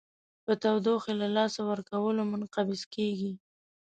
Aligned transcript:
په 0.45 0.53
تودوخې 0.61 1.13
له 1.21 1.27
لاسه 1.37 1.59
ورکولو 1.71 2.21
منقبض 2.31 2.81
کیږي. 2.93 3.31